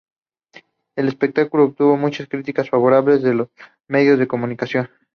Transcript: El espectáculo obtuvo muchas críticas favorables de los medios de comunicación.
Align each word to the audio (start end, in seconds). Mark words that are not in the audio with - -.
El 0.95 1.07
espectáculo 1.09 1.65
obtuvo 1.65 1.95
muchas 1.95 2.27
críticas 2.27 2.71
favorables 2.71 3.21
de 3.21 3.35
los 3.35 3.49
medios 3.87 4.17
de 4.17 4.27
comunicación. 4.27 4.89